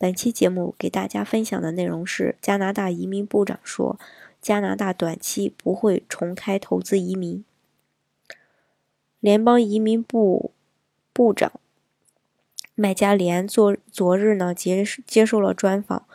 [0.00, 4.00] 本期节目给大家分享的内容是：加拿大移民部长说，
[4.40, 7.44] 加拿大短期不会重开投资移民。
[9.20, 10.52] 联邦移民部
[11.12, 11.52] 部长
[12.74, 16.06] 麦加连昨昨日呢接接受了专访，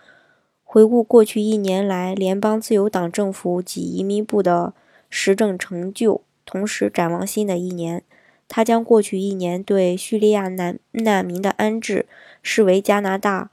[0.64, 4.74] 回顾过去一年来联邦自由党政府及移民部的
[5.12, 8.02] 施政成就，同时展望新的一年。
[8.48, 12.08] 他将过去一年对叙利亚难难民的安置
[12.42, 13.52] 视为加拿大。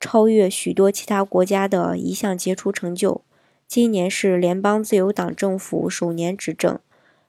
[0.00, 3.20] 超越许多其他国家的一项杰出成就。
[3.68, 6.78] 今年是联邦自由党政府首年执政。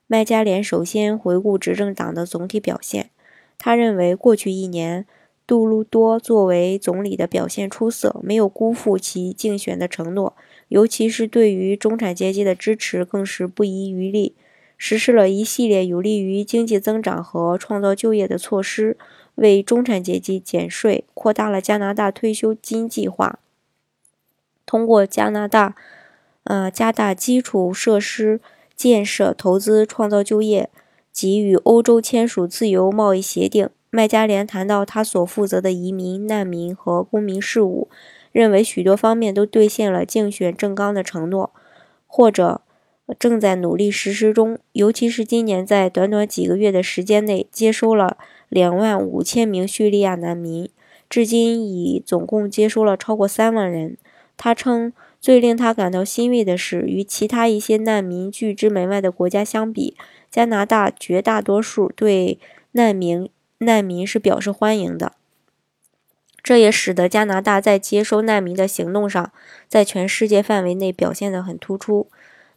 [0.06, 3.10] 麦加连首先回顾执政党的总体表现。
[3.58, 5.06] 他认为，过去一年，
[5.46, 10.34] 杜鲁多作为总理的表现出色，没有辜负其竞选的承诺，
[10.68, 14.34] 尤其是对于中产阶级的支持更是不遗余力，
[14.76, 18.96] 实施了一系列有利于经济增长和创造就业的措施。
[19.36, 23.38] 为中产阶级减税，扩大了加拿大退休金计划。
[24.64, 25.74] 通过加拿大，
[26.44, 28.40] 呃，加大基础设施
[28.74, 30.70] 建设投资，创造就业，
[31.10, 33.68] 及与欧洲签署自由贸易协定。
[33.90, 37.88] 麦加连谈到他所负责的移民、难民和公民事务，
[38.32, 41.52] 认为许多方面都兑现了竞选政纲的承诺，
[42.06, 42.62] 或者
[43.18, 44.58] 正在努力实施中。
[44.72, 48.16] 尤其是今年在短短几个月的时间内接收了。
[48.48, 50.68] 两万五千名叙利亚难民，
[51.08, 53.96] 至今已总共接收了超过三万人。
[54.36, 59.96] 他称，最令他感到欣慰的是，与其他一些难民拒之门外的国家相比，
[60.30, 62.38] 加拿大绝大多数对
[62.72, 65.12] 难民难民是表示欢迎的。
[66.42, 69.32] 这也使得加拿大在接收难民的行动上，
[69.68, 72.08] 在全世界范围内表现得很突出。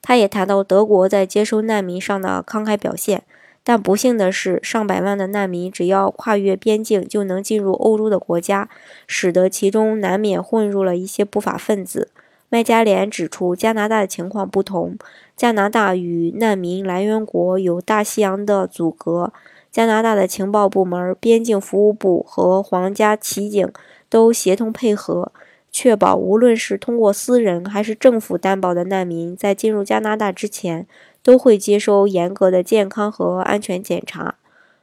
[0.07, 3.23] 他也谈到德国在接收难民上的慷慨表现。
[3.63, 8.69] 但不幸的是，上百万的难民只要跨越边境就能进入欧洲的国家，
[9.07, 12.11] 使得其中难免混入了一些不法分子。
[12.49, 14.95] 麦加连指出，加拿大的情况不同，
[15.35, 19.33] 加拿大与难民来源国有大西洋的阻隔，
[19.71, 23.67] 加拿大的情报部门、边境服务部和皇家骑警
[24.09, 25.31] 都协同配合，
[25.75, 30.87] 确保无论是通过私人还是政府担保的难民，在进入加拿大之前。
[31.25, 34.35] 都会接受严格的健康和安全检查。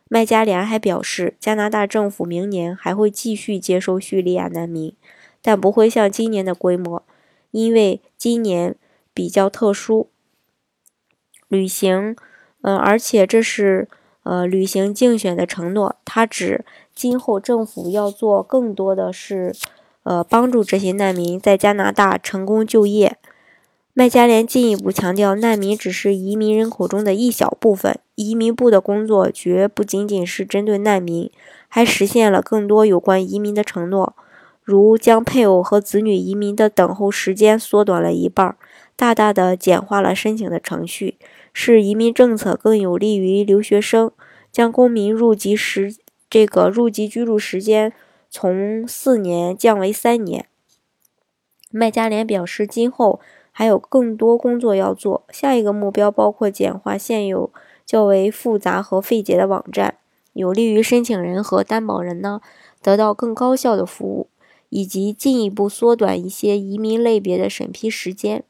[0.08, 4.92] 麦加连还表示，加拿大政府明年还会继续接收叙利亚难民，
[5.40, 7.04] 但不会像今年的规模，
[7.52, 8.74] 因为今年
[9.14, 10.08] 比较特殊。
[11.46, 12.16] 旅行，
[12.62, 13.86] 嗯，而且这是
[14.24, 15.94] 呃旅行竞选的承诺。
[16.04, 19.54] 他指，今后政府要做更多的是，
[20.04, 23.16] 呃，帮助这些难民在加拿大成功就业。
[23.94, 27.98] 麦加连进一步强调，难民只是移民人口中的一小部分。
[28.14, 31.30] 移民部的工作绝不仅仅是针对难民，
[31.68, 34.14] 还实现了更多有关移民的承诺，
[34.62, 38.56] 如将配偶和子女移民的等候时间缩短了一半，
[38.96, 41.16] 大大的简化了申请的程序，
[41.52, 44.10] 使移民政策更有利于留学生，
[44.50, 45.94] 将公民入籍时
[46.30, 47.92] 这个入籍居住时间
[48.32, 50.48] 从四年降为三年。
[51.70, 53.20] 麦加连表示，今后。
[53.54, 55.24] 还有更多工作要做。
[55.28, 57.52] 下一个目标包括简化现有
[57.84, 59.98] 较为复杂和费解的网站，
[60.32, 62.40] 有利于申请人和担保人呢
[62.80, 64.28] 得到更高效的服务，
[64.70, 68.42] 以及进一步缩短一些移民类别的审批时间。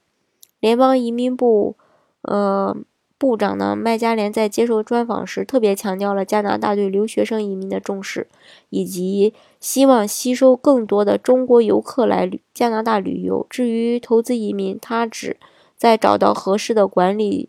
[0.61, 1.75] 联邦移民部，
[2.21, 2.77] 呃。
[3.23, 8.27] 部长呢，麦加连在接受专访时特别强调了加拿大对留学生移民的重视，
[8.71, 13.47] 以及希望吸收更多的中国游客来加拿大旅游。
[13.49, 15.37] 至于投资移民，他指
[15.77, 17.49] 在找到合适的管理，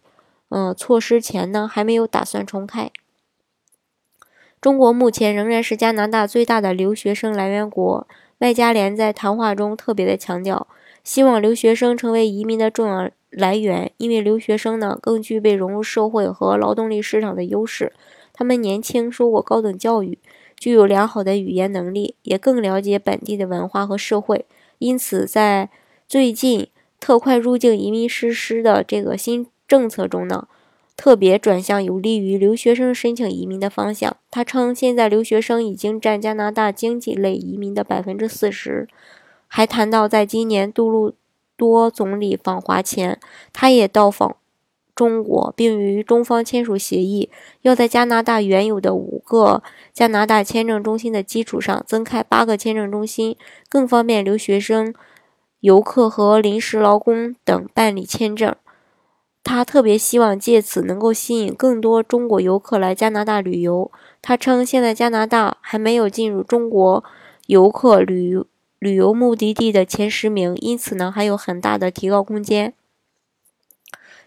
[0.50, 2.92] 嗯，措施前呢，还没有打算重开。
[4.62, 8.08] 中国目前仍然是加拿大最大的留学生来源国。
[8.38, 10.68] 麦加连在谈话中特别的强调，
[11.04, 13.10] 希望留学生成为移民的重要。
[13.36, 17.92] 来源，因为留学生呢更具备融入社会和劳动力市场的优势，
[18.32, 20.20] 他们年轻，受过高等教育，
[20.56, 24.46] 具有良好的语言能力，也更了解本地的文化和社会。
[24.78, 25.72] 因此，在
[26.08, 26.68] 最近
[27.00, 30.48] 特快入境移民实施的这个新政策中呢，
[30.96, 34.16] 特别转向有利于留学生申请移民的方向。
[34.30, 38.88] 他称，现在留学生已经占加拿大经济类移民的百分之四十。
[39.56, 41.14] 还谈到，在今年杜鲁。
[41.56, 43.20] 多总理访华前，
[43.54, 44.36] 他也到访
[44.96, 47.30] 中国，并与中方签署协议，
[47.62, 49.62] 要在加拿大原有的五个
[49.94, 53.38] 加拿大签证中心的基础上，增开八个签证中心，
[53.70, 54.96] 更方便留学生、
[55.60, 58.54] 游客和临时劳工等办理签证。
[59.44, 63.92] 他特别希望借此能够吸引更多中国游客来加拿大旅游。
[64.24, 67.04] 他称，现在加拿大还没有进入中国
[67.46, 68.48] 游客旅游
[68.84, 72.74] 旅游目的地的前十名，因此呢，还有很大的提高空间。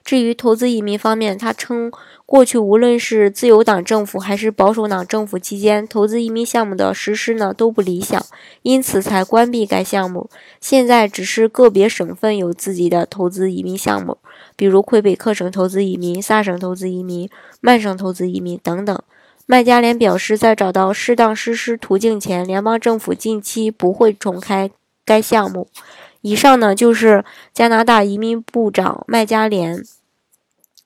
[0.03, 1.93] 至于投资移民方面，他称，
[2.25, 8.25] 过去无论是自由党政府还是保守党政府期间，投资移民项目的实施呢都不理想，
[8.63, 10.31] 因此才关闭该项目。
[10.59, 14.17] 现在只是个别省份有自己的投资移民项目，
[14.57, 17.29] 比如魁北克省投资移民、萨省投资移民、
[17.61, 18.99] 曼省投资移民等等。
[19.47, 24.71] 麦加连表示，在找到适当实施途径前，联邦政府近期不会重开
[25.05, 25.69] 该项目。
[26.21, 29.85] 以上呢就是加拿大移民部长麦加连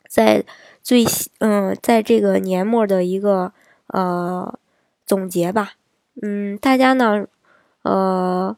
[0.07, 0.45] 在
[0.83, 1.07] 最
[1.39, 3.53] 嗯在这个年末的一个
[3.87, 4.59] 呃
[5.06, 5.73] 总结吧。
[6.21, 7.27] 嗯，大家呢
[7.83, 8.55] 呃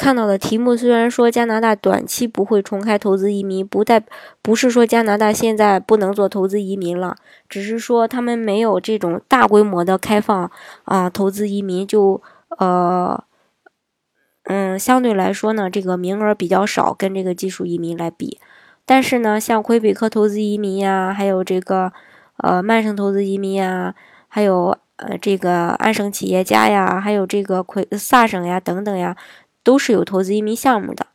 [0.00, 4.02] 看到的题目虽然说加拿大短期不会重开投资移民，不代
[4.40, 7.16] 不是说加拿大现在不能做投资移民了，
[7.50, 10.50] 只是说他们没有这种大规模的开放
[10.84, 12.22] 啊投资移民就
[12.58, 13.22] 呃。
[14.44, 18.40] 嗯，相对来说呢，这个名额比较少，跟这个技术移民来比。
[18.84, 21.92] 但是呢，像魁北克投资移民呀，还有这个
[22.38, 23.94] 呃曼省投资移民呀，
[24.26, 29.14] 还有呃这个安省企业家呀，还有这个魁萨省呀等等呀，
[29.70, 31.06] 都是有投资移民项目的。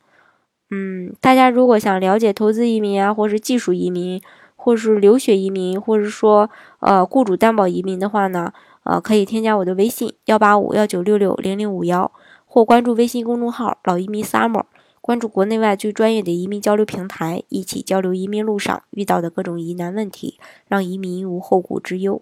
[0.69, 4.21] 嗯，大家如果想了解投资移民啊，或是技术移民，
[4.55, 6.49] 或是留学移民，或者说
[6.79, 8.53] 呃雇主担保移民的话呢，
[8.85, 12.09] 呃可以添加我的微信幺八五幺九六六零零五幺。
[12.45, 14.63] 或关注微信公众号“老移民 summer”，
[15.01, 22.21] 关注国内外最专业的移民交流平台，一起交流移民路上遇到的各种疑难问题，让移民无后顾之忧。